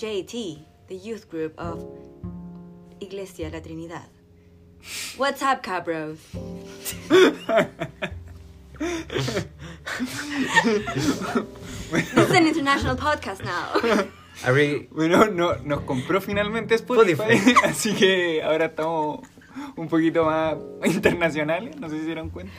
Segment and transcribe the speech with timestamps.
[0.00, 1.84] JT, the youth group of
[3.02, 4.08] Iglesia La Trinidad.
[5.18, 6.16] What's up, cabros?
[11.90, 14.08] this is an international podcast now.
[14.90, 17.54] Bueno, no, nos compró finalmente Spotify, Spotify.
[17.64, 19.20] así que ahora estamos
[19.76, 22.52] un poquito más internacionales, no sé si se dieron cuenta.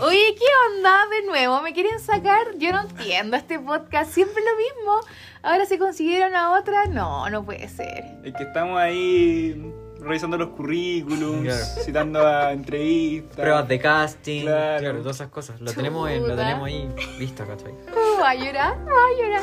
[0.00, 0.44] Oye, ¿qué
[0.76, 1.60] onda de nuevo?
[1.62, 2.56] ¿Me quieren sacar?
[2.58, 5.00] Yo no entiendo este podcast, siempre lo mismo.
[5.42, 8.04] Ahora se consiguieron a otra, no, no puede ser.
[8.24, 11.64] Es que estamos ahí revisando los currículums, Claro.
[11.84, 13.36] citando a entrevistas.
[13.36, 14.80] Pruebas de casting, Claro.
[14.80, 15.60] claro, todas esas cosas.
[15.60, 17.72] Lo tenemos, en- lo tenemos ahí listo, ¿cachai?
[17.72, 18.78] Uh, ¿Va a llorar?
[18.86, 19.42] ¿Va a llorar?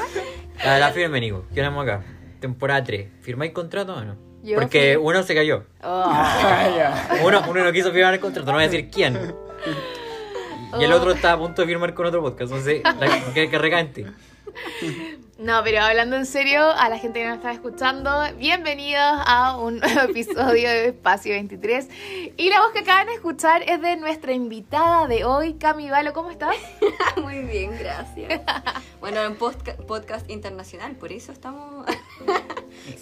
[0.63, 1.43] La, la firme, Nico.
[1.49, 2.03] ¿Qué tenemos acá?
[2.39, 3.09] Temporada 3.
[3.21, 4.15] ¿Firmáis contrato o no?
[4.45, 5.63] Yo Porque uno se cayó.
[5.81, 6.03] Oh.
[6.07, 7.17] Ah.
[7.23, 9.33] Uno, uno no quiso firmar el contrato, no voy a decir quién.
[10.79, 12.51] Y el otro está a punto de firmar con otro podcast.
[12.51, 14.05] Entonces, la- que, que ti.
[15.39, 19.79] No, pero hablando en serio, a la gente que nos está escuchando, bienvenidos a un
[19.79, 21.89] nuevo episodio de Espacio 23.
[22.37, 26.13] Y la voz que acaban de escuchar es de nuestra invitada de hoy, Cami Valo.
[26.13, 26.55] ¿Cómo estás?
[27.21, 28.41] Muy bien, gracias.
[28.99, 31.85] Bueno, en podcast internacional, por eso estamos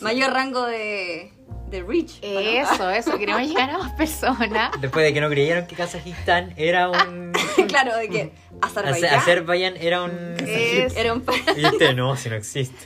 [0.02, 1.32] mayor rango de,
[1.70, 2.20] de reach.
[2.24, 2.40] ¿o no?
[2.40, 4.72] Eso, eso, queremos llegar a más personas.
[4.82, 7.32] Después de que no creyeron que Kazajistán era un.
[7.68, 10.36] claro, de que Aze- Azerbaiyán Azerbaiyán era un.
[10.40, 11.42] Es- era un país.
[11.58, 12.78] Este no, si no existe.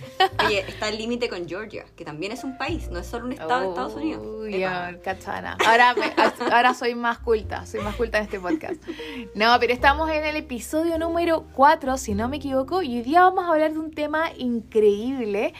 [0.45, 3.33] Oye, está el límite con Georgia, que también es un país, no es solo un
[3.33, 4.23] estado de Estados Unidos.
[4.25, 4.65] Uy,
[5.03, 5.57] cachana.
[5.65, 6.13] Ahora, me-
[6.51, 8.81] ahora soy más culta, soy más culta en este podcast.
[9.35, 13.21] No, pero estamos en el episodio número 4, si no me equivoco, y hoy día
[13.21, 15.53] vamos a hablar de un tema increíble,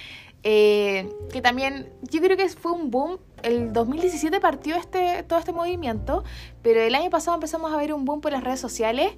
[0.49, 3.19] eh, que también yo creo que fue un boom.
[3.43, 6.23] El 2017 partió este, todo este movimiento,
[6.61, 9.11] pero el año pasado empezamos a ver un boom por las redes sociales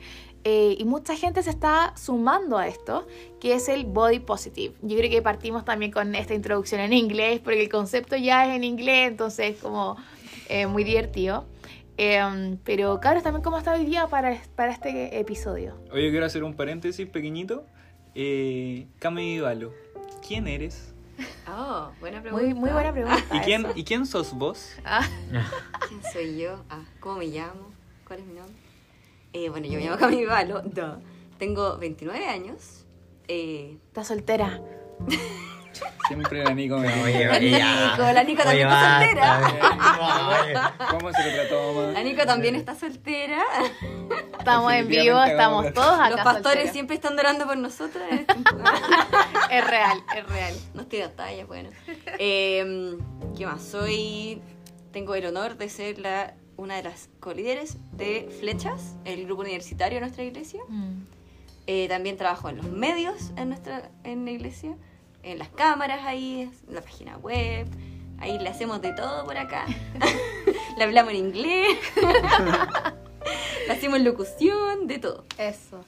[0.44, 3.06] eh, y mucha gente se está sumando a esto,
[3.40, 4.74] que es el body positive.
[4.82, 8.56] Yo creo que partimos también con esta introducción en inglés, porque el concepto ya es
[8.56, 9.98] en inglés, entonces es como
[10.50, 11.46] eh, muy divertido.
[11.98, 15.76] Eh, pero cabros, también cómo está hoy día para, para este episodio.
[15.92, 17.68] Oye, quiero hacer un paréntesis pequeñito.
[18.16, 19.74] Eh, Cami Vivalo,
[20.28, 20.96] ¿quién eres?
[21.48, 22.46] Oh, buena pregunta.
[22.46, 23.24] Muy, muy buena pregunta.
[23.36, 23.74] ¿Y quién, eso.
[23.76, 24.74] ¿Y quién sos vos?
[24.86, 25.08] Ah,
[25.88, 26.64] ¿Quién soy yo?
[26.70, 27.72] Ah, ¿Cómo me llamo?
[28.08, 28.56] ¿Cuál es mi nombre?
[29.34, 30.62] Eh, bueno, yo me llamo Camille Valo.
[30.62, 31.02] duh.
[31.38, 32.86] Tengo 29 años.
[33.28, 34.62] Eh, está soltera.
[36.08, 37.40] Siempre la Nico me Oye, La.
[37.40, 40.74] Nico, la Nico también está soltera.
[40.90, 41.92] ¿Cómo se trató, mamá?
[41.92, 43.44] la Nico también está soltera.
[44.38, 46.10] Estamos en vivo, estamos todos acá.
[46.10, 47.90] Los pastores siempre están orando por este
[48.26, 48.58] tiempo.
[49.52, 50.56] Es real, es real.
[50.74, 51.70] No estoy de talla, bueno.
[52.18, 52.98] Eh,
[53.38, 53.62] ¿Qué más?
[53.62, 54.42] Soy.
[54.92, 59.98] Tengo el honor de ser la, una de las colíderes de Flechas, el grupo universitario
[59.98, 60.62] de nuestra iglesia.
[60.68, 61.04] Mm.
[61.68, 64.76] Eh, también trabajo en los medios en nuestra en la iglesia,
[65.30, 67.68] en las cámaras ahí, en la página web.
[68.20, 69.66] Ahí le hacemos de todo por acá.
[70.78, 71.78] le hablamos en inglés.
[73.68, 75.26] le hacemos locución, de todo.
[75.38, 75.84] Eso,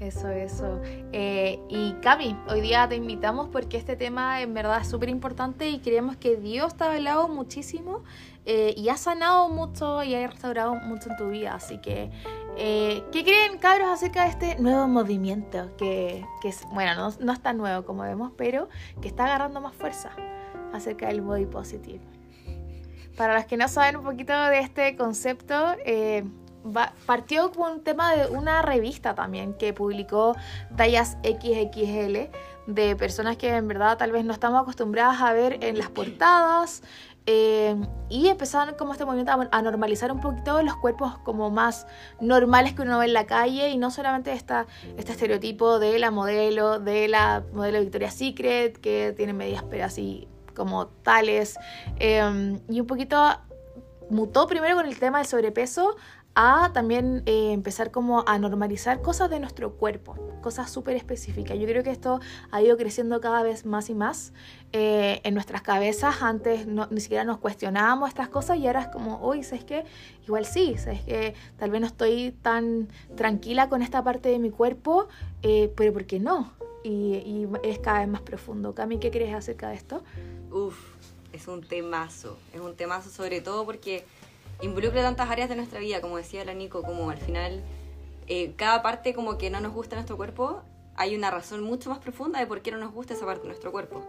[0.00, 0.80] eso, eso.
[1.12, 5.68] Eh, y Cami, hoy día te invitamos porque este tema en verdad es súper importante
[5.68, 8.04] y creemos que Dios te ha hablado muchísimo
[8.44, 11.54] eh, y ha sanado mucho y ha restaurado mucho en tu vida.
[11.54, 12.10] Así que,
[12.58, 15.74] eh, ¿qué creen, cabros, acerca de este nuevo movimiento?
[15.76, 18.68] Que, que es, bueno, no, no es tan nuevo como vemos, pero
[19.00, 20.10] que está agarrando más fuerza
[20.74, 22.04] acerca del body positive.
[23.16, 26.24] Para los que no saben un poquito de este concepto, eh,
[27.06, 30.36] partió como un tema de una revista también que publicó
[30.76, 32.30] tallas XXL
[32.66, 36.82] de personas que en verdad tal vez no estamos acostumbradas a ver en las portadas.
[37.28, 37.74] eh,
[38.08, 41.86] y empezaron como este movimiento a, a normalizar un poquito los cuerpos como más
[42.20, 44.66] normales que uno ve en la calle y no solamente esta,
[44.96, 50.28] este estereotipo de la modelo, de la modelo Victoria's Secret que tiene medidas pero así
[50.54, 51.58] como tales
[51.98, 53.20] eh, y un poquito
[54.08, 55.96] mutó primero con el tema del sobrepeso
[56.38, 61.58] a también eh, empezar como a normalizar cosas de nuestro cuerpo, cosas súper específicas.
[61.58, 64.34] Yo creo que esto ha ido creciendo cada vez más y más
[64.72, 66.20] eh, en nuestras cabezas.
[66.20, 69.84] Antes no- ni siquiera nos cuestionábamos estas cosas y ahora es como, uy, ¿sabes qué?
[70.26, 71.34] Igual sí, ¿sabes qué?
[71.56, 75.08] Tal vez no estoy tan tranquila con esta parte de mi cuerpo,
[75.42, 76.52] eh, pero ¿por qué no?
[76.84, 78.74] Y, y es cada vez más profundo.
[78.74, 80.04] Cami, ¿qué crees acerca de esto?
[80.52, 80.76] Uf,
[81.32, 82.36] es un temazo.
[82.52, 84.04] Es un temazo sobre todo porque
[84.62, 87.62] involucra tantas áreas de nuestra vida, como decía la Nico, como al final
[88.26, 90.62] eh, cada parte como que no nos gusta nuestro cuerpo,
[90.96, 93.48] hay una razón mucho más profunda de por qué no nos gusta esa parte de
[93.48, 94.02] nuestro cuerpo.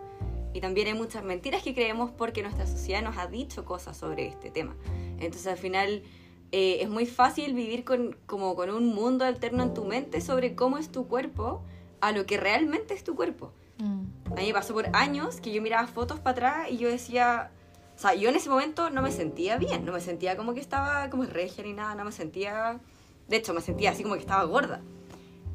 [0.54, 4.28] Y también hay muchas mentiras que creemos porque nuestra sociedad nos ha dicho cosas sobre
[4.28, 4.76] este tema.
[5.20, 6.04] Entonces al final
[6.52, 10.56] eh, es muy fácil vivir con, como con un mundo alterno en tu mente sobre
[10.56, 11.62] cómo es tu cuerpo
[12.00, 13.52] a lo que realmente es tu cuerpo.
[13.80, 14.32] Mm.
[14.32, 17.52] A mí me pasó por años que yo miraba fotos para atrás y yo decía,
[17.98, 20.60] o sea, yo en ese momento no me sentía bien, no me sentía como que
[20.60, 22.80] estaba como regia ni nada, no me sentía,
[23.28, 24.82] de hecho me sentía así como que estaba gorda.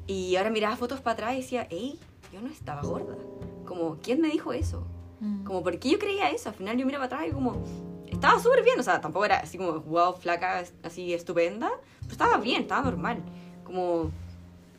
[0.08, 2.00] Y ahora miraba fotos para atrás y decía, hey,
[2.32, 3.16] yo no estaba gorda.
[3.64, 4.84] Como, ¿quién me dijo eso?
[5.20, 5.44] Mm.
[5.44, 6.48] Como, ¿por qué yo creía eso?
[6.48, 7.62] Al final yo miraba para atrás y como,
[8.10, 12.38] estaba súper bien, o sea, tampoco era así como, wow, flaca, así estupenda, pero estaba
[12.38, 13.22] bien, estaba normal.
[13.62, 14.10] Como,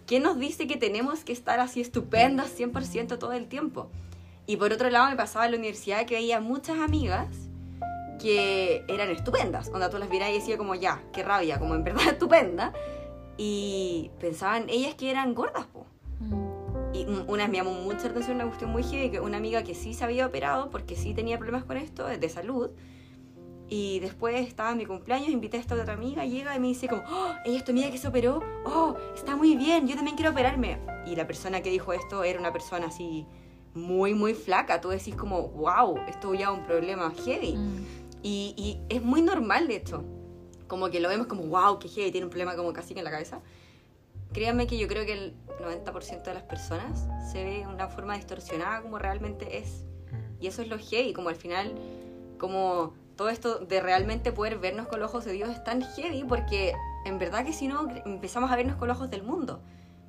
[0.06, 3.88] ¿quién nos dice que tenemos que estar así estupendas 100% todo el tiempo?
[4.48, 7.30] Y por otro lado me pasaba en la universidad que veía muchas amigas
[8.24, 11.84] que eran estupendas, onda tú las miras y decía como, ya, qué rabia, como en
[11.84, 12.72] verdad estupenda,
[13.38, 15.86] y pensaban ellas que eran gordas, po.
[16.22, 16.96] Mm.
[16.96, 19.76] Y un- una me llamó mucha atención una cuestión muy heavy, que una amiga que
[19.76, 22.70] sí se había operado porque sí tenía problemas con esto, de salud.
[23.68, 26.88] Y después estaba en mi cumpleaños, invité a esta otra amiga, llega y me dice
[26.88, 30.16] como, oh, ella es tu amiga que se operó, oh, está muy bien, yo también
[30.16, 30.78] quiero operarme.
[31.08, 33.26] Y la persona que dijo esto era una persona así
[33.74, 34.80] muy, muy flaca.
[34.80, 37.56] Tú decís como, wow, esto ya es un problema heavy.
[37.56, 37.86] Mm.
[38.24, 40.04] Y, y es muy normal, de hecho.
[40.68, 43.06] Como que lo vemos como, wow, que heavy, tiene un problema como casi que en
[43.06, 43.42] la cabeza.
[44.32, 48.16] Créanme que yo creo que el 90% de las personas se ve de una forma
[48.16, 49.84] distorsionada como realmente es.
[50.12, 50.44] Mm.
[50.44, 51.76] Y eso es lo heavy, como al final,
[52.40, 56.24] como todo esto de realmente poder vernos con los ojos de Dios es tan heavy
[56.24, 56.74] porque
[57.06, 59.62] en verdad que si no empezamos a vernos con los ojos del mundo.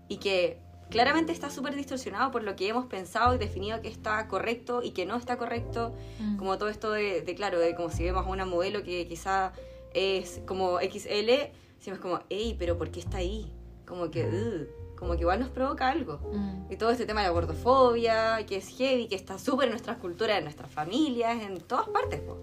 [0.09, 0.59] Y que
[0.91, 4.91] claramente está súper distorsionado por lo que hemos pensado y definido que está correcto y
[4.93, 6.37] que no está correcto Mm.
[6.37, 9.53] como todo esto de, de, claro, de como si vemos a una modelo que quizá
[9.93, 13.53] es como XL, decimos como, hey, pero ¿por qué está ahí?
[13.87, 16.21] Como que, "Ugh", como que igual nos provoca algo.
[16.33, 16.73] Mm.
[16.73, 19.99] Y todo este tema de la gordofobia, que es heavy, que está súper en nuestras
[19.99, 22.21] culturas, en nuestras familias, en todas partes.
[22.21, 22.39] po.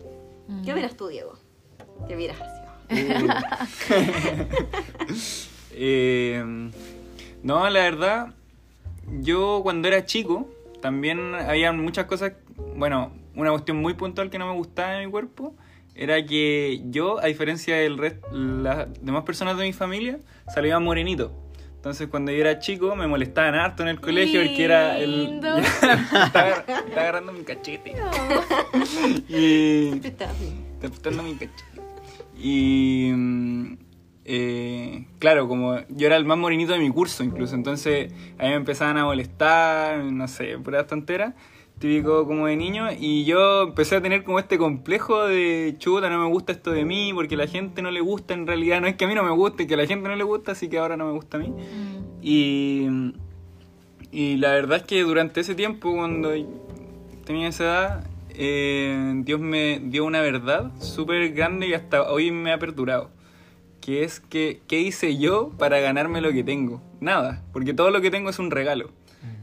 [0.48, 0.64] Mm.
[0.64, 1.34] ¿Qué opinas tú, Diego?
[2.08, 2.62] ¿Qué miras así?
[5.74, 6.44] Eh,
[7.44, 8.34] no, la verdad,
[9.22, 10.50] yo cuando era chico
[10.82, 12.34] también había muchas cosas,
[12.76, 15.54] bueno, una cuestión muy puntual que no me gustaba de mi cuerpo
[15.96, 17.90] era que yo, a diferencia de
[18.32, 20.20] las demás personas de mi familia,
[20.54, 21.32] salía morenito.
[21.76, 25.26] Entonces cuando yo era chico me molestaban harto en el colegio porque era el...
[25.26, 25.58] Lindo.
[25.58, 27.96] estaba, estaba agarrando mi cachete.
[29.28, 30.00] y...
[30.04, 30.30] Está
[30.84, 31.72] apretando mi cachete.
[32.42, 33.12] Y.
[34.24, 37.56] eh, claro, como yo era el más morenito de mi curso, incluso.
[37.56, 41.34] Entonces, a mí me empezaban a molestar, no sé, puras tonteras.
[41.80, 42.90] Típico como de niño.
[42.98, 46.86] Y yo empecé a tener como este complejo de chuta, no me gusta esto de
[46.86, 48.82] mí, porque la gente no le gusta en realidad.
[48.82, 50.52] No es que a mí no me guste, que a la gente no le gusta,
[50.52, 51.48] así que ahora no me gusta a mí.
[51.50, 52.20] Mm.
[52.22, 53.14] Y,
[54.12, 56.32] y la verdad es que durante ese tiempo, cuando
[57.26, 62.52] tenía esa edad, eh, Dios me dio una verdad súper grande y hasta hoy me
[62.54, 63.10] ha perdurado.
[63.82, 66.82] Que es que, ¿qué hice yo para ganarme lo que tengo?
[67.00, 68.92] Nada, porque todo lo que tengo es un regalo.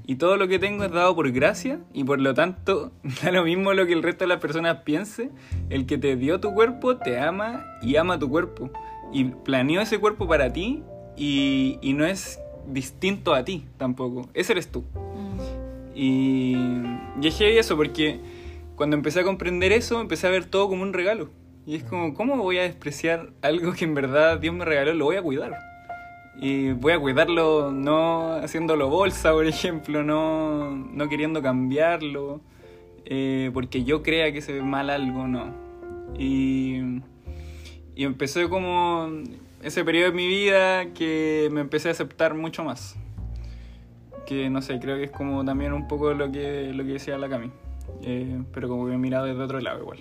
[0.07, 3.45] Y todo lo que tengo es dado por gracia y por lo tanto da lo
[3.45, 5.31] mismo lo que el resto de las personas piense.
[5.69, 8.71] El que te dio tu cuerpo te ama y ama tu cuerpo.
[9.13, 10.83] Y planeó ese cuerpo para ti
[11.15, 14.31] y, y no es distinto a ti tampoco.
[14.33, 14.81] Ese eres tú.
[14.95, 15.39] Mm.
[15.95, 16.53] Y,
[17.21, 18.21] y heavy eso porque
[18.77, 21.31] cuando empecé a comprender eso, empecé a ver todo como un regalo.
[21.69, 24.95] Y es como, ¿cómo voy a despreciar algo que en verdad Dios me regaló?
[24.95, 25.53] Lo voy a cuidar.
[26.41, 32.41] Y voy a cuidarlo no haciéndolo bolsa, por ejemplo, no, no queriendo cambiarlo,
[33.05, 35.53] eh, porque yo crea que se ve mal algo, no.
[36.19, 37.03] Y,
[37.95, 39.11] y empecé como
[39.63, 42.97] ese periodo de mi vida que me empecé a aceptar mucho más
[44.27, 47.19] que no sé, creo que es como también un poco lo que, lo que decía
[47.19, 47.51] la Cami.
[48.03, 49.99] Eh, pero como que he mirado desde otro lado igual.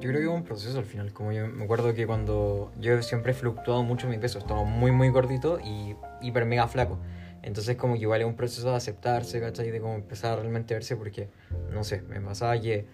[0.00, 3.02] Yo creo que es un proceso al final, como yo me acuerdo que cuando yo
[3.02, 6.98] siempre he fluctuado mucho mi peso, estaba muy muy gordito y hiper mega flaco.
[7.42, 9.70] Entonces como que igual es un proceso de aceptarse, ¿cachai?
[9.70, 11.28] De como empezar a realmente verse porque,
[11.70, 12.86] no sé, me pasaba que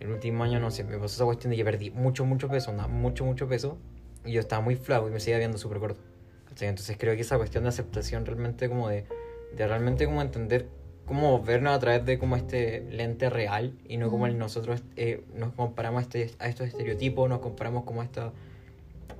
[0.00, 2.70] el último año, no sé, me pasó esa cuestión de que perdí mucho, mucho peso,
[2.70, 3.78] onda, mucho, mucho peso
[4.24, 5.98] y yo estaba muy flaco y me seguía viendo súper gordo.
[6.48, 6.68] ¿cachai?
[6.68, 9.06] Entonces creo que esa cuestión de aceptación realmente como de,
[9.56, 10.68] de realmente como entender
[11.12, 15.22] como vernos a través de como este lente real y no como el nosotros eh,
[15.34, 18.32] nos comparamos a, este, a estos estereotipos, nos comparamos como a estas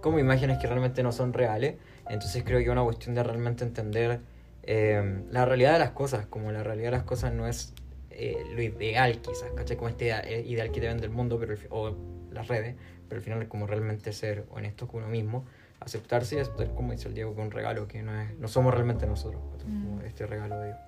[0.01, 1.75] como imágenes que realmente no son reales.
[2.09, 4.21] Entonces creo que es una cuestión de realmente entender
[4.63, 7.75] eh, la realidad de las cosas, como la realidad de las cosas no es
[8.11, 9.77] eh, lo ideal quizás, ¿cachai?
[9.77, 11.95] Como este eh, ideal que te vende el mundo pero, fi- o
[12.31, 12.75] las redes,
[13.07, 15.45] pero al final como realmente ser honestos con uno mismo,
[15.81, 18.73] aceptarse y aceptar, como dice el Diego, que un regalo que no, es, no somos
[18.73, 20.07] realmente nosotros, como Mm.
[20.07, 20.79] este regalo de Dios.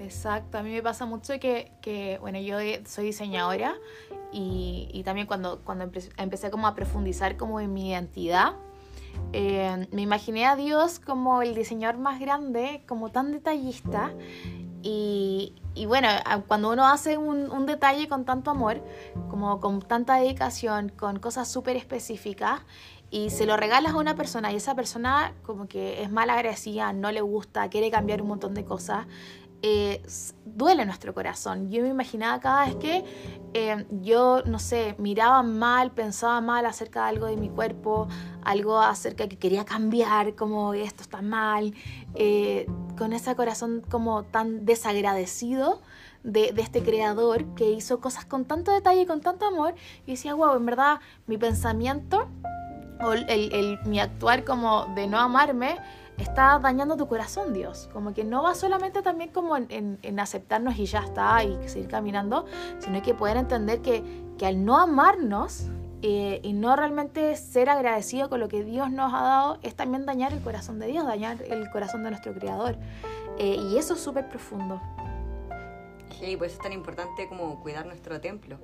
[0.00, 3.74] Exacto, a mí me pasa mucho que, que bueno, yo soy diseñadora
[4.32, 8.54] y, también cuando, cuando empe- empecé como a profundizar como en mi identidad,
[9.32, 14.12] eh, me imaginé a Dios como el diseñador más grande, como tan detallista
[14.80, 16.08] Y, y bueno,
[16.46, 18.80] cuando uno hace un, un detalle con tanto amor,
[19.28, 22.60] como con tanta dedicación, con cosas súper específicas,
[23.10, 26.92] y se lo regalas a una persona y esa persona como que es mal agradecida,
[26.92, 29.06] no le gusta, quiere cambiar un montón de cosas,
[29.62, 30.02] eh,
[30.44, 31.68] duele nuestro corazón.
[31.70, 33.04] Yo me imaginaba cada vez que
[33.54, 38.06] eh, yo, no sé, miraba mal, pensaba mal acerca de algo de mi cuerpo,
[38.42, 41.74] algo acerca que quería cambiar, como esto está mal,
[42.14, 45.80] eh, con ese corazón como tan desagradecido
[46.22, 49.74] de, de este creador que hizo cosas con tanto detalle con tanto amor,
[50.06, 52.28] y decía, wow, en verdad mi pensamiento
[53.00, 55.76] o el, mi actuar como de no amarme
[56.16, 57.88] está dañando tu corazón, Dios.
[57.92, 61.68] Como que no va solamente también como en, en- en aceptarnos y ya está y
[61.68, 62.44] seguir caminando,
[62.80, 64.02] sino que poder entender que,
[64.36, 65.66] que al no amarnos
[66.02, 70.06] eh, y no realmente ser agradecido con lo que Dios nos ha dado, es también
[70.06, 72.76] dañar el corazón de Dios, dañar el corazón de nuestro Creador.
[73.38, 74.80] Eh, y eso es súper profundo.
[76.20, 78.58] Y por eso es tan importante como cuidar nuestro templo.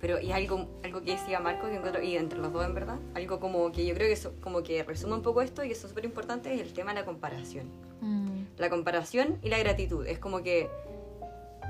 [0.00, 2.98] Pero y algo, algo que decía Marco, que encuentro, y entre los dos en verdad,
[3.14, 5.86] algo como que yo creo que eso, como que resume un poco esto y eso
[5.86, 7.68] es súper importante, es el tema de la comparación.
[8.00, 10.06] Mm, La comparación y la gratitud.
[10.06, 10.70] Es como que,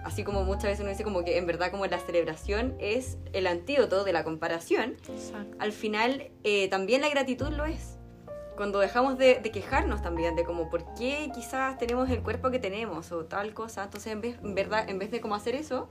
[0.04, 3.46] así como muchas veces uno dice como que en verdad como la celebración es el
[3.46, 5.56] antídoto de la comparación, exacto.
[5.58, 7.96] al final eh, también la gratitud lo es.
[8.56, 12.58] Cuando dejamos de, de quejarnos también de como por qué quizás tenemos el cuerpo que
[12.58, 15.88] tenemos o tal cosa, entonces en vez, en verdad, en vez de como hacer eso,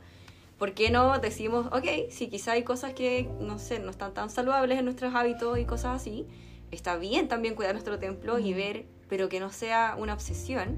[0.58, 4.30] ¿por qué no decimos, ok, si quizás hay cosas que, no sé, no están tan
[4.30, 6.26] saludables en nuestros hábitos y cosas así,
[6.72, 10.78] está bien también cuidar nuestro templo y ver, pero que no sea una obsesión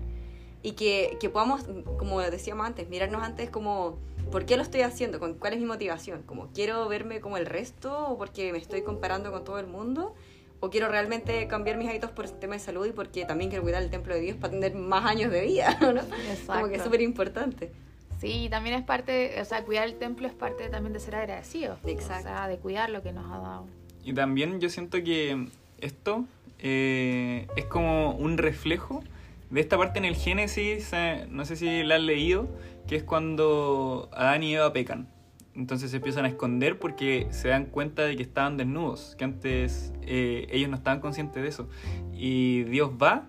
[0.61, 1.65] y que, que podamos,
[1.97, 3.97] como decíamos antes, mirarnos antes como,
[4.31, 5.19] ¿por qué lo estoy haciendo?
[5.19, 6.23] ¿Con, ¿Cuál es mi motivación?
[6.23, 10.13] ¿Como quiero verme como el resto o porque me estoy comparando con todo el mundo?
[10.59, 13.63] ¿O quiero realmente cambiar mis hábitos por el tema de salud y porque también quiero
[13.63, 15.77] cuidar el templo de Dios para tener más años de vida?
[15.81, 16.01] ¿no?
[16.45, 17.71] Como que es súper importante.
[18.19, 21.77] Sí, también es parte, o sea, cuidar el templo es parte también de ser agradecido.
[21.85, 22.29] Exacto.
[22.29, 23.67] O sea, de cuidar lo que nos ha dado.
[24.03, 25.47] Y también yo siento que
[25.79, 26.25] esto
[26.59, 29.03] eh, es como un reflejo
[29.49, 32.47] de esta parte en el Génesis, eh, no sé si la has leído,
[32.87, 35.07] que es cuando Adán y Eva pecan.
[35.55, 39.93] Entonces se empiezan a esconder porque se dan cuenta de que estaban desnudos, que antes
[40.03, 41.67] eh, ellos no estaban conscientes de eso.
[42.13, 43.27] Y Dios va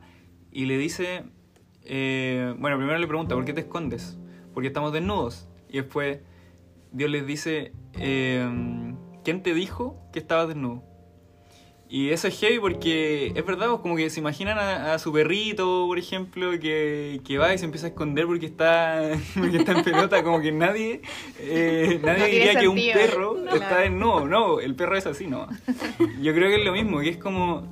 [0.53, 1.25] y le dice,
[1.85, 4.17] eh, bueno, primero le pregunta, ¿por qué te escondes?
[4.55, 5.49] Porque estamos desnudos.
[5.69, 6.19] Y después
[6.93, 8.49] Dios les dice, eh,
[9.25, 10.83] ¿quién te dijo que estabas desnudo?
[11.93, 15.13] Y eso es heavy porque es verdad, pues, como que se imaginan a, a su
[15.13, 19.73] perrito, por ejemplo, que, que va y se empieza a esconder porque está, porque está
[19.73, 21.03] en pelota, como que nadie,
[21.41, 23.53] eh, nadie No diría que un perro No.
[23.57, 24.29] está desnudo.
[24.29, 25.49] No, el perro es así, no.
[26.23, 27.67] Yo creo que es lo mismo, que es como,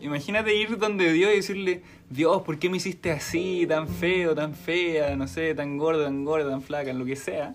[0.00, 4.54] imagínate ir donde Dios y decirle, Dios, ¿por qué me hiciste así, tan feo, tan
[4.54, 7.54] fea, no sé, tan gordo, tan gorda, tan flaca, lo que sea?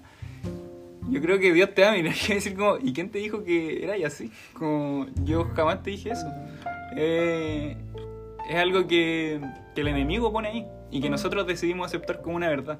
[1.09, 3.43] Yo creo que Dios te va a mirar y decir como, ¿y quién te dijo
[3.43, 4.31] que eras así?
[4.53, 6.27] Como, yo jamás te dije eso.
[6.95, 7.77] Eh,
[8.49, 9.41] es algo que,
[9.73, 12.79] que el enemigo pone ahí y que nosotros decidimos aceptar como una verdad.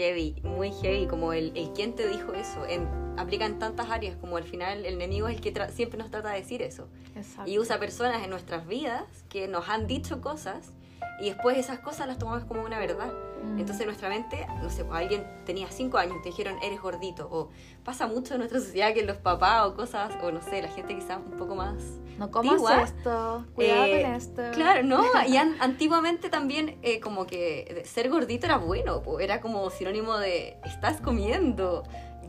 [0.00, 2.64] Heavy, muy heavy, como el, el quién te dijo eso.
[2.66, 2.88] En,
[3.18, 6.30] aplica en tantas áreas, como al final el enemigo es el que siempre nos trata
[6.30, 6.88] de decir eso.
[7.14, 7.50] Exacto.
[7.50, 10.72] Y usa personas en nuestras vidas que nos han dicho cosas
[11.20, 13.12] y después esas cosas las tomamos como una verdad.
[13.42, 13.60] Mm.
[13.60, 17.28] Entonces nuestra mente, no sé, pues alguien tenía cinco años y te dijeron eres gordito.
[17.30, 17.48] O
[17.84, 20.94] pasa mucho en nuestra sociedad que los papás o cosas, o no sé, la gente
[20.94, 21.74] quizás un poco más
[22.18, 24.42] no comas antigua, esto, cuidado eh, con esto.
[24.52, 25.02] Claro, ¿no?
[25.28, 30.16] Y an- antiguamente también eh, como que ser gordito era bueno, po, era como sinónimo
[30.18, 31.82] de estás comiendo.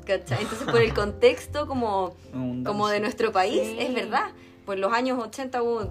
[0.06, 0.42] ¿cachai?
[0.42, 2.16] Entonces por el contexto como,
[2.66, 3.78] como de nuestro país, Sí.
[3.80, 4.32] es verdad.
[4.66, 5.90] Pues los años 80 hubo,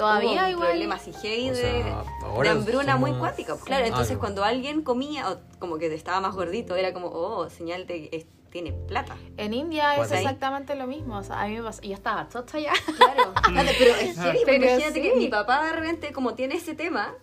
[0.00, 0.68] Todavía hubo igual.
[0.68, 2.04] problema así heavy O de, sea,
[2.42, 3.52] de hambruna muy somos- cuática.
[3.54, 4.20] Pues, claro, entonces Algo.
[4.20, 8.26] cuando alguien comía o como que estaba más gordito, era como, oh, señal de que
[8.50, 9.16] tiene plata.
[9.36, 10.18] En India es ahí.
[10.24, 11.18] exactamente lo mismo.
[11.18, 12.72] O sea, a mí me pasó, yo estaba chocha ya.
[12.96, 13.32] Claro,
[13.78, 15.16] pero es heavy, Pero imagínate que sí.
[15.18, 17.14] mi papá de repente, como tiene ese tema,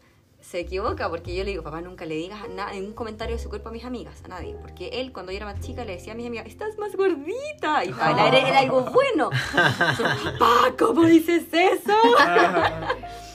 [0.50, 3.50] se equivoca, porque yo le digo, papá, nunca le digas nada, ningún comentario de su
[3.50, 6.14] cuerpo a mis amigas, a nadie, porque él, cuando yo era más chica, le decía
[6.14, 9.30] a mis amigas, estás más gordita, y para él era, era algo bueno.
[10.40, 11.94] papá, ¿cómo dices eso?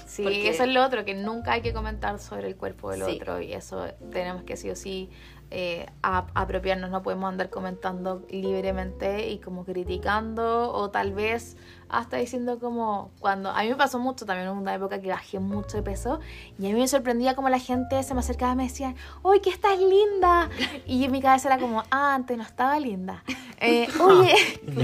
[0.06, 3.02] Sí, Porque- eso es lo otro, que nunca hay que comentar sobre el cuerpo del
[3.02, 3.16] Sí.
[3.16, 5.08] otro y eso tenemos que sí o sí
[5.50, 11.56] eh, a- apropiarnos, no podemos andar comentando libremente y como criticando o tal vez
[11.92, 15.38] hasta diciendo como cuando a mí me pasó mucho también en una época que bajé
[15.38, 16.18] mucho de peso
[16.58, 19.40] y a mí me sorprendía como la gente se me acercaba y me decía, ¡Uy,
[19.40, 20.48] que estás linda!
[20.86, 23.22] Y en mi cabeza era como, ah, antes no estaba linda.
[23.64, 24.34] Eh, oye,
[24.66, 24.80] y-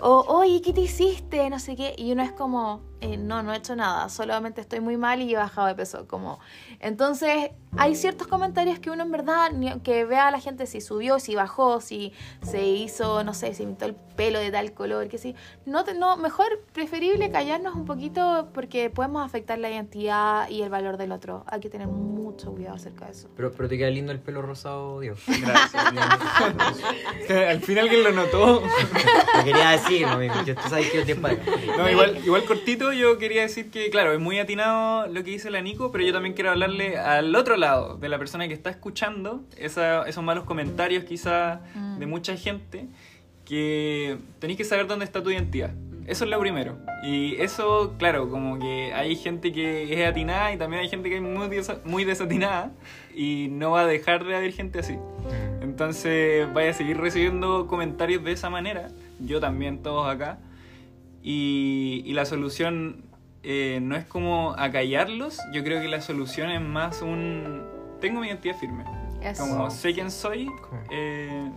[0.00, 1.48] O, oye, ¿qué te hiciste?
[1.50, 1.94] No sé qué.
[1.96, 5.32] Y uno es como, eh, no, no he hecho nada, solamente estoy muy mal y
[5.34, 6.06] he bajado de peso.
[6.08, 6.38] Como,
[6.80, 9.50] entonces, hay ciertos comentarios que uno en verdad,
[9.82, 12.12] que vea a la gente si subió, si bajó, si
[12.42, 15.34] se hizo, no sé, si pintó el pelo de tal color, que sí.
[15.66, 20.70] No, te- no, mejor preferible callarnos un poquito porque podemos afectar la identidad y el
[20.70, 21.44] valor del otro.
[21.46, 23.28] Hay que tener mucho cuidado acerca de eso.
[23.36, 25.20] Pero, pero te queda lindo el pelo rosado, Dios.
[25.26, 25.84] Gracias.
[27.48, 28.62] Al final que lo notó.
[29.38, 30.34] Te quería decir, no, amigo.
[30.46, 31.36] Yo, tú sabes que yo te pago.
[31.76, 35.50] No, igual, igual cortito, yo quería decir que, claro, es muy atinado lo que dice
[35.50, 38.70] la Nico, pero yo también quiero hablarle al otro lado, de la persona que está
[38.70, 41.98] escuchando esa- esos malos comentarios quizá Mm.
[41.98, 42.86] de mucha gente,
[43.44, 45.70] que tenéis que saber dónde está tu identidad.
[46.06, 46.78] Eso es lo primero.
[47.02, 51.16] Y eso, claro, como que hay gente que es atinada y también hay gente que
[51.16, 51.48] es muy,
[51.84, 52.72] muy desatinada
[53.14, 54.96] y no va a dejar de haber gente así.
[55.60, 58.88] Entonces vaya a seguir recibiendo comentarios de esa manera.
[59.20, 60.38] Yo también, todos acá.
[61.22, 63.08] Y, y la solución
[63.42, 65.38] eh, no es como acallarlos.
[65.52, 67.64] Yo creo que la solución es más un...
[68.00, 68.84] Tengo mi identidad firme.
[69.22, 69.42] Eso.
[69.42, 70.48] Como sé quién soy
[70.90, 71.50] eh,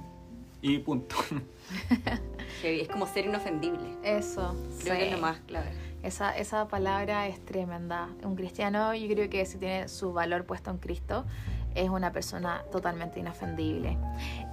[0.61, 1.15] y punto.
[2.63, 3.97] Es como ser inofendible.
[4.03, 4.55] Eso.
[4.83, 5.07] Creo que sí.
[5.07, 5.71] es lo más clave.
[6.03, 8.09] Esa, esa palabra es tremenda.
[8.23, 11.25] Un cristiano, yo creo que si tiene su valor puesto en Cristo,
[11.75, 13.97] es una persona totalmente inofendible.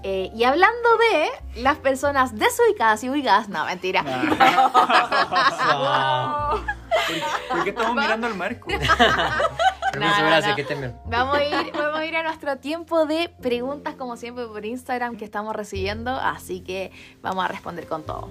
[0.03, 4.03] Eh, y hablando de las personas desubicadas y ubicadas, no, mentira.
[7.49, 8.69] ¿Por qué estamos mirando al marco?
[9.99, 10.55] No, no, no.
[10.55, 10.95] bien.
[11.07, 15.17] Vamos a, ir, vamos a ir a nuestro tiempo de preguntas, como siempre, por Instagram
[15.17, 16.11] que estamos recibiendo.
[16.11, 16.93] Así que
[17.23, 18.29] vamos a responder con todo.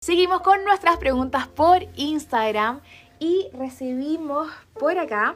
[0.00, 2.80] Seguimos con nuestras preguntas por Instagram
[3.18, 4.48] y recibimos
[4.78, 5.34] por acá.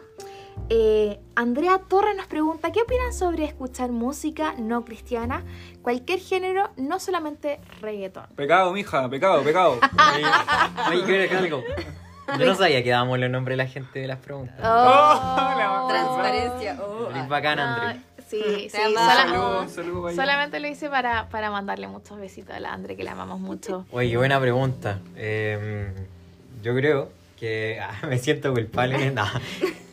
[0.68, 5.42] eh, Andrea Torres nos pregunta: ¿Qué opinan sobre escuchar música no cristiana?
[5.82, 8.26] Cualquier género, no solamente reggaetón.
[8.36, 9.78] Pecado, mija, pecado, pecado.
[10.90, 11.62] Oye, decir algo.
[12.38, 14.56] Yo no sabía que dábamos los nombres de la gente de las preguntas.
[14.60, 14.64] Oh,
[15.36, 16.78] la- Transparencia.
[16.80, 17.26] Oh, ah.
[17.28, 18.00] bacán, No, André.
[18.28, 20.22] Sí, sí, sola- Saludos, saludos para ella.
[20.22, 23.86] solamente lo hice para, para mandarle muchos besitos a la Andre, que la amamos mucho.
[23.90, 25.00] Oye, buena pregunta.
[25.16, 25.92] Eh,
[26.62, 27.08] yo creo
[27.40, 29.10] que ah, me siento culpable.
[29.14, 29.24] No.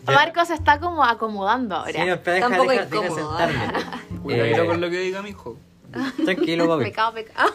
[0.05, 1.91] Marco se está como acomodando ahora.
[1.91, 4.19] Sí, no, espera, deja, Está un poco deja- deja incómodo, sentarme.
[4.23, 5.57] Cuidadito Eh, con lo que diga mi hijo.
[6.23, 6.83] Tranquilo, papi.
[6.86, 7.49] Pecado, pecado.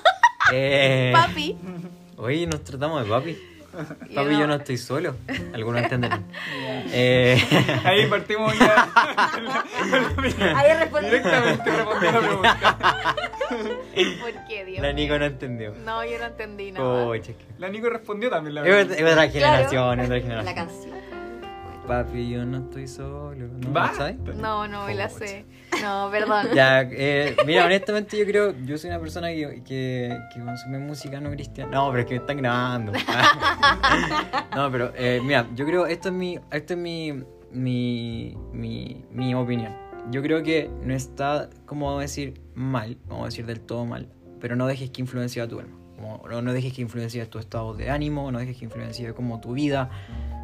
[0.53, 1.57] Eh, Papi.
[2.19, 3.39] Oye, nos tratamos de papi.
[3.73, 4.41] Papi, no.
[4.41, 5.17] yo no estoy solo.
[5.55, 6.25] Algunos entenderán.
[6.93, 7.43] Eh,
[7.85, 8.89] Ahí partimos ya.
[10.57, 11.07] Ahí respondí.
[11.09, 13.17] Directamente respondió la pregunta.
[14.21, 14.83] ¿Por qué, Dios?
[14.83, 15.75] la Nico no entendió.
[15.85, 17.05] No, yo no entendí nada.
[17.05, 17.35] Coche.
[17.59, 19.05] La Nico respondió también la Es otra- pregunta.
[19.05, 20.55] es otra generación, es otra La generación.
[20.55, 21.02] canción.
[21.93, 23.49] Papi, yo no estoy solo.
[23.49, 23.73] ¿No?
[23.73, 23.93] Va.
[23.93, 24.17] ¿Sabes?
[24.37, 25.45] No, no me la sé.
[25.83, 26.47] No, perdón.
[26.55, 31.21] Ya, eh, mira, honestamente yo creo, yo soy una persona que, que, que consume música
[31.21, 31.71] no cristiana.
[31.71, 32.93] No, pero es que me están grabando.
[34.57, 39.35] no, pero eh, mira, yo creo, esto es mi, esto es mi, mi, mi, mi
[39.35, 39.77] opinión.
[40.11, 44.09] Yo creo que no está, como decir, mal, vamos a decir del todo mal,
[44.41, 45.77] pero no dejes que influencie a tu alma.
[45.97, 49.41] Como, no, no dejes que influencie tu estado de ánimo, no dejes que influencie como
[49.41, 49.91] tu vida,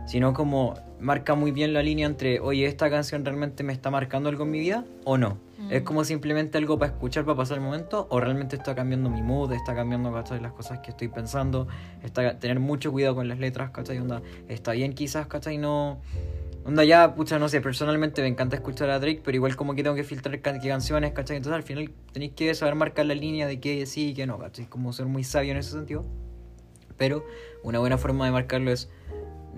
[0.07, 4.29] sino como marca muy bien la línea entre, oye, esta canción realmente me está marcando
[4.29, 5.39] algo en mi vida o no.
[5.59, 5.73] Mm.
[5.73, 9.23] Es como simplemente algo para escuchar, para pasar el momento, o realmente está cambiando mi
[9.23, 10.41] mood, está cambiando ¿cachai?
[10.41, 11.69] las cosas que estoy pensando,
[12.03, 13.99] está tener mucho cuidado con las letras, ¿cachai?
[13.99, 15.59] Onda, está bien quizás, ¿cachai?
[15.59, 16.01] No...
[16.65, 19.83] Onda ya, pucha, no sé, personalmente me encanta escuchar a Drake, pero igual como que
[19.83, 21.37] tengo que filtrar can- qué canciones, ¿cachai?
[21.37, 24.39] Entonces al final tenéis que saber marcar la línea de qué sí y qué no,
[24.39, 24.67] ¿cachai?
[24.67, 26.05] Como ser muy sabio en ese sentido.
[26.99, 27.25] Pero
[27.63, 28.91] una buena forma de marcarlo es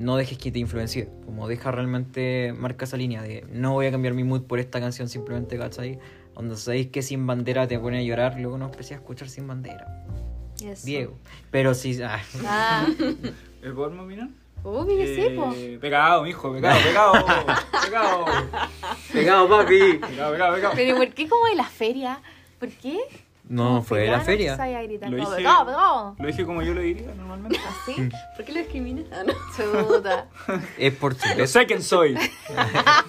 [0.01, 1.09] no dejes que te influencie.
[1.25, 4.81] Como deja realmente, marca esa línea de no voy a cambiar mi mood por esta
[4.81, 5.99] canción simplemente, ¿cachai?
[6.35, 9.47] Donde sabéis que sin bandera te pone a llorar, luego no empecé a escuchar sin
[9.47, 10.05] bandera.
[10.65, 10.87] Eso.
[10.87, 11.19] Diego.
[11.51, 12.87] Pero sí, ah, Ah.
[13.63, 14.35] ¿El por mi opinión?
[14.63, 15.53] Uy, que sí, po.
[15.55, 17.13] Eh, Pecado, mijo, pecado, pecado.
[17.85, 18.25] Pecado.
[19.13, 19.79] pegado papi.
[19.95, 20.73] Pecado, pecado, pecado.
[20.77, 22.21] Pero ¿y por qué como de la feria?
[22.59, 22.99] ¿Por qué?
[23.51, 24.57] No, Como fue de la feria.
[24.57, 25.43] Lo no, dije-.
[25.43, 27.59] Lo dije como yo lo diría normalmente.
[27.83, 28.09] ¿Así?
[28.37, 29.07] ¿Por qué lo discriminas?
[29.13, 29.33] Ah, no.
[29.57, 30.29] Chuta.
[30.79, 32.17] Es por su, sé quién soy.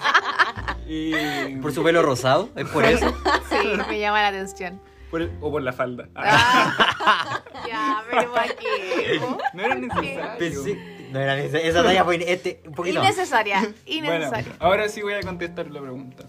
[0.88, 1.56] y...
[1.58, 3.14] por su pelo rosado, es por eso.
[3.50, 3.56] Sí,
[3.88, 4.82] me llama la atención.
[5.12, 6.10] por el- o por la falda.
[6.16, 9.38] Ah, ya, pero po?
[9.54, 10.22] No era necesario.
[10.40, 13.14] Pensé- no era esa, esa talla fue este, un poquito más.
[13.14, 14.54] Innecesaria, Bueno, innecesaria.
[14.60, 16.24] ahora sí voy a contestar la pregunta.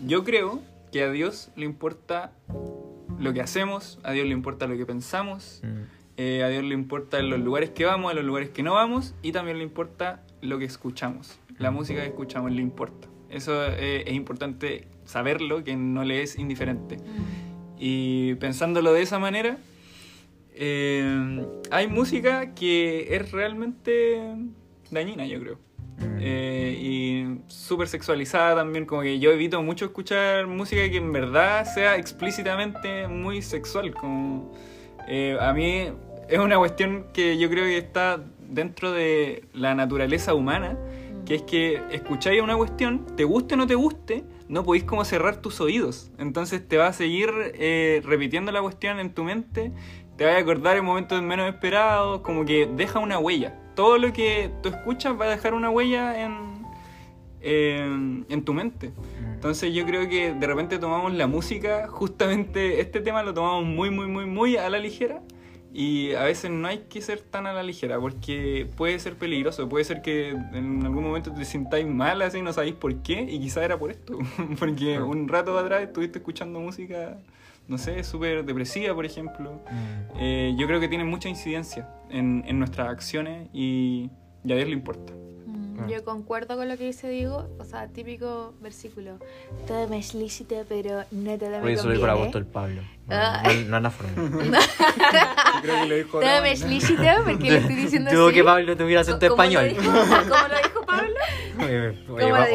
[0.00, 0.60] Yo creo
[0.92, 2.32] que a Dios le importa
[3.18, 5.66] lo que hacemos, a Dios le importa lo que pensamos, Mm.
[6.18, 9.14] eh, a Dios le importa los lugares que vamos, a los lugares que no vamos
[9.22, 11.38] y también le importa lo que escuchamos.
[11.58, 13.08] La música que escuchamos le importa.
[13.30, 16.98] Eso eh, es importante saberlo, que no le es indiferente.
[17.78, 19.58] Y pensándolo de esa manera,
[20.54, 24.34] eh, hay música que es realmente
[24.90, 25.58] dañina, yo creo.
[26.18, 31.64] Eh, y súper sexualizada también, como que yo evito mucho escuchar música que en verdad
[31.64, 33.94] sea explícitamente muy sexual.
[33.94, 34.52] Como,
[35.08, 35.88] eh, a mí
[36.28, 40.78] es una cuestión que yo creo que está dentro de la naturaleza humana,
[41.24, 45.04] que es que escucháis una cuestión, te guste o no te guste, no podéis como
[45.04, 46.10] cerrar tus oídos.
[46.18, 49.72] Entonces te va a seguir eh, repitiendo la cuestión en tu mente,
[50.16, 53.54] te vas a acordar en momentos menos esperados, como que deja una huella.
[53.74, 56.66] Todo lo que tú escuchas va a dejar una huella en,
[57.42, 58.92] en, en tu mente.
[59.34, 63.90] Entonces yo creo que de repente tomamos la música, justamente este tema lo tomamos muy,
[63.90, 65.22] muy, muy, muy a la ligera.
[65.78, 69.68] Y a veces no hay que ser tan a la ligera porque puede ser peligroso,
[69.68, 73.38] puede ser que en algún momento te sintáis mal así, no sabéis por qué y
[73.40, 74.18] quizá era por esto,
[74.58, 77.18] porque un rato atrás estuviste escuchando música,
[77.68, 79.60] no sé, súper depresiva, por ejemplo.
[79.70, 80.18] Mm.
[80.20, 84.10] Eh, yo creo que tiene mucha incidencia en, en nuestras acciones y,
[84.44, 85.12] y a Dios le importa.
[85.12, 85.86] Mm, Ah.
[85.90, 89.18] Yo concuerdo con lo que dice Diego, o sea, típico versículo.
[89.66, 92.80] Todo me es lícito, pero no todo me Oye, eso lo dijo el apóstol Pablo.
[93.06, 93.42] No, Ah.
[93.44, 94.42] no, no es la forma.
[94.42, 98.34] Yo creo que lo dijo Todo me es lícito, porque le estoy diciendo así.
[98.34, 99.68] que Pablo tuviera acento ¿Cómo lo español.
[99.68, 99.92] dijo?
[99.92, 100.65] ¿Cómo lo dijo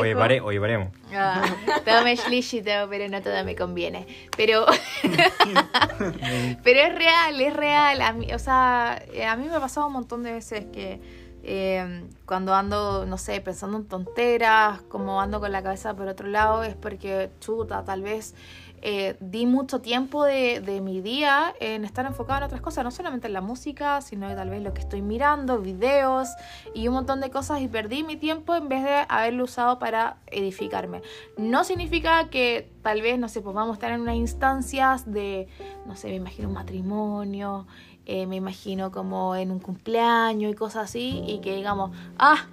[0.03, 0.19] Dijo?
[0.19, 0.89] pare- oye, paremos.
[1.13, 1.43] Ah,
[1.85, 4.07] todo me es lícito, pero no todo me conviene.
[4.37, 4.65] Pero,
[6.63, 8.01] pero es real, es real.
[8.01, 10.99] A mí, o sea, eh, a mí me ha pasado un montón de veces que
[11.43, 16.27] eh, cuando ando, no sé, pensando en tonteras, como ando con la cabeza por otro
[16.27, 18.35] lado, es porque, chuta, tal vez
[18.81, 23.27] eh, di mucho tiempo de, mi día en estar enfocado en otras cosas, no solamente
[23.27, 26.29] en la música, sino tal vez lo que estoy mirando, videos
[26.73, 30.17] y un montón de cosas y perdí mi tiempo en vez de haberlo usado para
[30.27, 31.01] edificarme.
[31.37, 35.47] No significa que tal vez, no sé, pues vamos a estar en unas instancias de,
[35.85, 37.67] no sé, me imagino un matrimonio,
[38.07, 42.47] eh, me imagino como en un cumpleaños y cosas así, y que digamos, ah,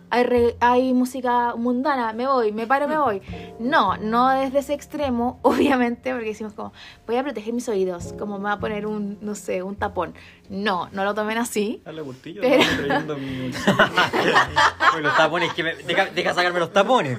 [0.61, 3.23] hay música mundana, me voy, me paro, me voy.
[3.59, 6.73] No, no desde ese extremo, obviamente, porque decimos como,
[7.07, 10.15] voy a proteger mis oídos, como me va a poner un, no sé, un tapón.
[10.51, 11.81] No, no lo tomen así.
[11.85, 13.51] Dale, Agustillo, Pero- trayendo mi-
[15.03, 17.19] los tapones, que me- deja, deja sacarme los tapones.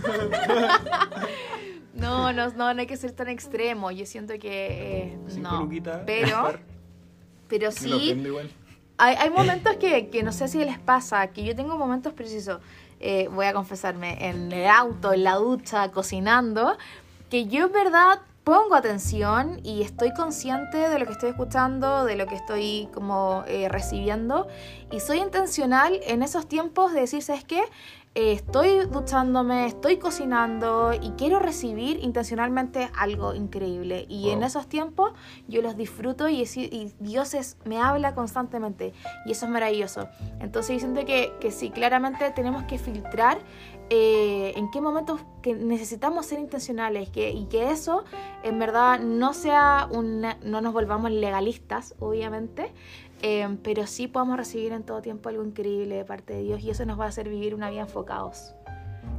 [1.93, 3.91] No, no, no, no hay que ser tan extremo.
[3.91, 5.61] Yo siento que eh, no.
[5.61, 6.53] luquitas, Pero,
[7.47, 8.23] pero sí,
[8.97, 12.59] hay, hay momentos que, que no sé si les pasa, que yo tengo momentos precisos,
[12.99, 16.77] eh, voy a confesarme, en el auto, en la ducha, cocinando,
[17.29, 22.15] que yo en verdad pongo atención y estoy consciente de lo que estoy escuchando, de
[22.15, 24.47] lo que estoy como eh, recibiendo
[24.91, 27.61] y soy intencional en esos tiempos de decir, ¿sabes qué?
[28.15, 34.07] Eh, estoy duchándome, estoy cocinando y quiero recibir intencionalmente algo increíble.
[34.09, 34.47] Y en Wow.
[34.47, 35.11] esos tiempos
[35.47, 38.93] yo los disfruto y, deci- y Dios es- me habla constantemente
[39.27, 40.09] y eso es maravilloso.
[40.39, 43.37] Entonces yo siento que, que sí, claramente tenemos que filtrar
[43.89, 48.03] eh, en qué momentos que necesitamos ser intencionales que, y que eso
[48.43, 52.71] en verdad no sea una, no nos volvamos legalistas, obviamente,
[53.21, 56.69] eh, pero sí podamos recibir en todo tiempo algo increíble de parte de Dios y
[56.69, 58.53] eso nos va a hacer vivir una vida enfocados.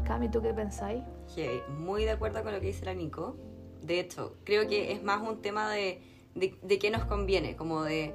[0.07, 1.03] Cami, ¿tú qué pensáis?
[1.35, 1.63] Heavy.
[1.79, 3.37] Muy de acuerdo con lo que dice la Nico.
[3.83, 6.03] De hecho, creo que es más un tema de,
[6.35, 8.15] de, de qué nos conviene, como de...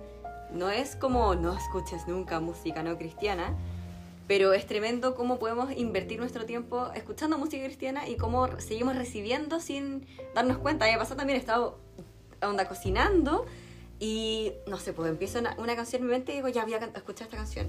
[0.51, 3.57] No es como no escuches nunca música no cristiana,
[4.27, 9.59] pero es tremendo cómo podemos invertir nuestro tiempo escuchando música cristiana y cómo seguimos recibiendo
[9.59, 10.85] sin darnos cuenta.
[10.85, 11.77] Me pasó también, he estado
[12.41, 13.45] onda cocinando
[13.99, 16.73] y no sé, pues empiezo una, una canción en mi mente y digo, ya voy
[16.73, 17.67] a escuchar esta canción.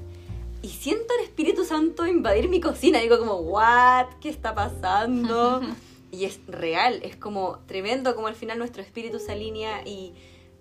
[0.63, 2.99] Y siento el Espíritu Santo invadir mi cocina.
[2.99, 4.07] Digo como, ¿what?
[4.21, 5.61] ¿Qué está pasando?
[6.11, 10.15] y es real, es como tremendo como al final nuestro espíritu se alinea y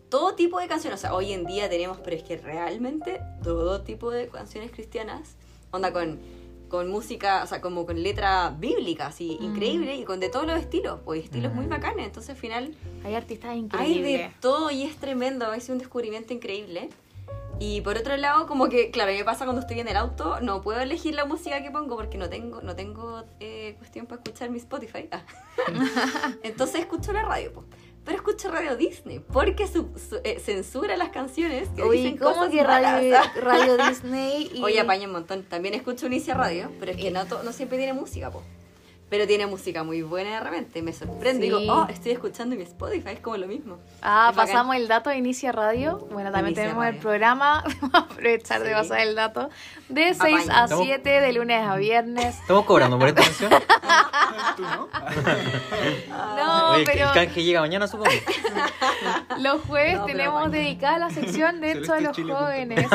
[0.09, 3.81] todo tipo de canciones, o sea, hoy en día tenemos, pero es que realmente todo
[3.81, 5.35] tipo de canciones cristianas,
[5.75, 6.19] onda con,
[6.69, 9.43] con música, o sea, como con letra bíblica, así, Mm.
[9.45, 11.69] increíble, y con de todos los estilos, pues estilos muy Mm.
[11.69, 14.03] bacanes, entonces al final Hay artistas hay increíbles.
[14.03, 16.89] de todo y es tremendo, es un descubrimiento increíble.
[17.57, 20.61] Y por otro lado, como que, claro, me pasa cuando estoy en el auto, no
[20.61, 24.49] puedo elegir la música que pongo porque no tengo, no tengo eh, cuestión para escuchar
[24.49, 25.07] mi Spotify.
[25.11, 25.21] Ah.
[26.43, 27.63] Entonces escucho la radio, po.
[28.05, 32.35] Pero escucho Radio Disney porque su- su- eh, censura las canciones que Oye, dicen ¿cómo
[32.35, 34.51] cosas que radio, Disney?
[34.53, 34.63] Y...
[34.63, 35.43] Oye, apaña un montón.
[35.43, 38.41] También escucho Unicia Radio, pero es que no, no siempre tiene música, po.
[39.07, 41.45] Pero tiene música muy buena de repente, me sorprende.
[41.47, 41.51] Sí.
[41.59, 43.77] Digo, oh, estoy escuchando mi Spotify, es como lo mismo.
[44.01, 44.51] Ah, Es bacán.
[44.53, 46.07] pasamos el dato de Inicia Radio.
[46.11, 47.63] Bueno, también Inicia tenemos el programa.
[47.81, 49.49] Vamos a aprovechar de pasar el dato.
[49.89, 52.35] De 6 a Estamos- 7, de lunes a viernes.
[52.39, 53.51] ¿Estamos cobrando por esta canción?
[54.57, 54.89] ¿Tú no?
[56.35, 58.09] No, Oye, pero el canje llega mañana, supongo.
[59.39, 62.87] los jueves No, tenemos dedicada la sección, de hecho, a los jóvenes.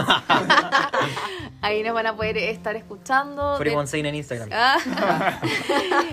[1.62, 3.56] Ahí nos van a poder estar escuchando.
[3.58, 4.48] Free De- en Instagram.
[4.50, 5.40] Ah.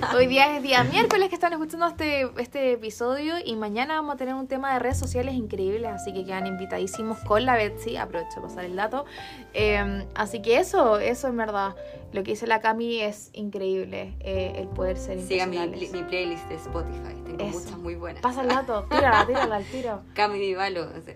[0.15, 4.17] Hoy día es día miércoles que están escuchando este, este episodio y mañana vamos a
[4.17, 8.35] tener un tema de redes sociales increíbles, así que quedan invitadísimos con la Betsy, aprovecho
[8.35, 9.05] de pasar el dato.
[9.53, 11.75] Eh, así que eso, eso en verdad,
[12.11, 16.43] lo que dice la Cami es increíble, eh, el poder ser Sigan mi, mi playlist
[16.49, 17.59] de Spotify, tengo Eso.
[17.59, 18.21] muchas muy buenas.
[18.21, 20.01] Pasa el dato, tírala, tírala al tiro.
[20.13, 21.15] Cami Vivalo, o sea,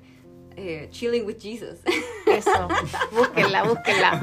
[0.61, 1.79] eh, Chilling with Jesus.
[2.25, 2.67] Eso,
[3.11, 4.21] búsquenla, búsquenla.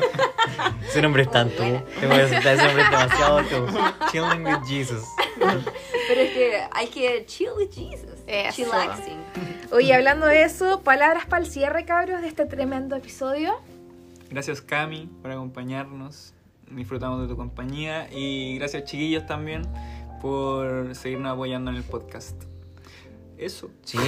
[0.87, 1.63] Ese nombre es tanto.
[1.63, 1.85] Buena.
[2.01, 3.67] Tengo que aceptar ese nombre es demasiado tú.
[4.11, 5.05] Chilling with Jesus.
[5.39, 8.21] Pero es que hay que chill with Jesus.
[8.27, 8.57] Eso.
[8.57, 9.19] Chillaxing.
[9.73, 13.61] Oye, hablando de eso, palabras para el cierre, cabros, de este tremendo episodio.
[14.31, 16.35] Gracias Cami por acompañarnos.
[16.71, 18.09] Disfrutamos de tu compañía.
[18.13, 19.63] Y gracias chiquillos también
[20.21, 22.45] por seguirnos apoyando en el podcast.
[23.39, 23.71] Eso.
[23.85, 23.99] Sí,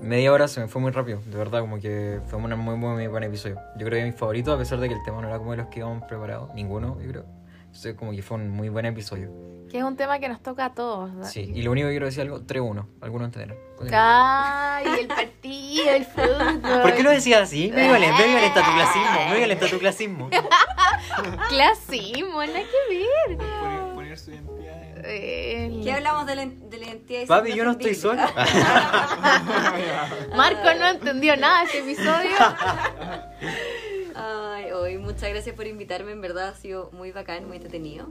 [0.00, 1.20] media hora se me fue muy rápido.
[1.26, 3.60] De verdad, como que fue un muy, muy, muy buen episodio.
[3.76, 5.58] Yo creo que mi favorito, a pesar de que el tema no era como de
[5.58, 6.54] los que íbamos preparados.
[6.54, 7.24] Ninguno, yo creo.
[7.66, 9.30] Entonces, como que fue un muy buen episodio.
[9.70, 11.14] Que es un tema que nos toca a todos.
[11.14, 11.30] ¿verdad?
[11.30, 12.86] Sí, y lo único que quiero decir algo, 3-1.
[13.02, 13.58] Algunos entenderán.
[13.92, 16.80] Ay, el partido, el fútbol.
[16.82, 17.70] ¿Por qué lo decías así?
[17.74, 20.30] Me violenta, me violenta tu clasismo, me violenta tu clasismo.
[21.48, 23.36] Clasismo, nada que ver.
[23.36, 24.18] Poner, poner
[25.10, 27.26] Eh, ¿Qué hablamos de la, de la identidad?
[27.26, 28.22] Papi, yo no estoy solo.
[30.36, 32.30] Marco no entendió nada de este episodio.
[34.14, 38.08] Ay, hoy muchas gracias por invitarme, en verdad ha sido muy bacán, muy entretenido.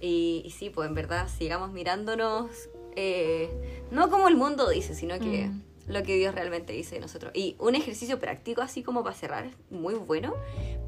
[0.00, 2.50] Y, y sí, pues en verdad sigamos mirándonos,
[2.96, 3.50] eh,
[3.90, 5.62] no como el mundo dice, sino que Mm.
[5.92, 7.32] lo que Dios realmente dice de nosotros.
[7.34, 10.34] Y un ejercicio práctico, así como para cerrar, muy bueno.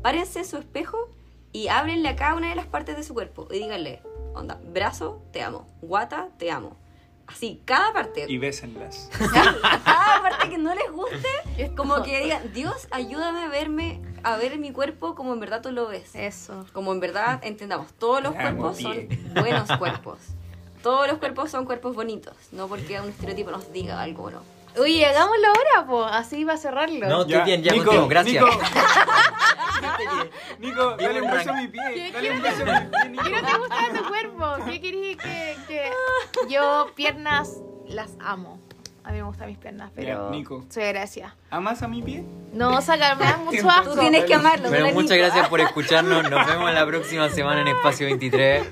[0.03, 1.11] Párense en su espejo
[1.53, 4.03] y ábrenle a cada una de las partes de su cuerpo y díganle,
[4.35, 6.77] onda, brazo, te amo, guata, te amo.
[7.27, 8.27] Así, cada parte.
[8.29, 9.09] Y bésenlas.
[9.63, 14.37] a cada parte que no les guste, como que digan, Dios, ayúdame a verme, a
[14.37, 16.15] ver mi cuerpo como en verdad tú lo ves.
[16.15, 16.67] Eso.
[16.73, 20.19] Como en verdad entendamos, todos los cuerpos son buenos cuerpos.
[20.83, 24.43] Todos los cuerpos son cuerpos bonitos, no porque un estereotipo nos diga algo o no.
[24.79, 26.05] Oye, hagámoslo ahora, po.
[26.05, 27.07] Así va a cerrarlo.
[27.09, 28.43] No, estoy bien, ya contigo, gracias.
[28.43, 28.59] Nico,
[30.59, 31.83] Nico dale un beso a mi pie.
[31.95, 32.59] ¿Qué Dale un quieres?
[32.59, 33.25] beso a mi pie, Nico.
[33.25, 34.57] ¿Qué no te gusta de tu cuerpo?
[34.65, 35.93] ¿Qué querés que, que-
[36.49, 38.61] Yo, piernas, las amo.
[39.05, 40.31] A mí me gustan mis piernas, pero...
[40.31, 40.65] Ya, Nico.
[40.69, 41.33] Soy gracias.
[41.51, 42.25] ¿Amas a mi pie?
[42.53, 43.95] No, saca, me das mucho asco.
[43.95, 44.71] Tú tienes que amarlo.
[44.71, 45.25] La muchas Nico.
[45.25, 46.23] gracias por escucharnos.
[46.31, 48.65] Nos vemos la próxima semana en Espacio 23.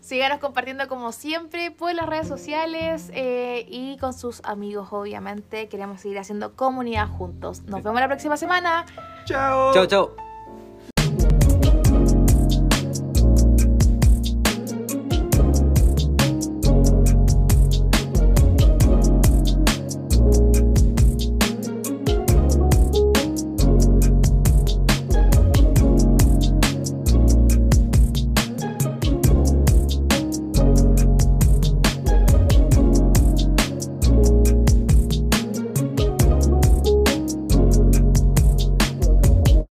[0.00, 5.68] Síganos compartiendo como siempre por las redes sociales eh, y con sus amigos, obviamente.
[5.68, 7.62] Queremos seguir haciendo comunidad juntos.
[7.62, 8.84] Nos vemos la próxima semana.
[9.26, 9.72] Chao.
[9.74, 10.31] Chao, chao.